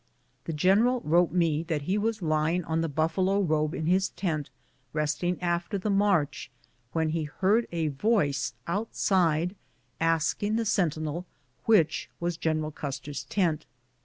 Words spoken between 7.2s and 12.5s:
heard a voice outside asking the sentinel which was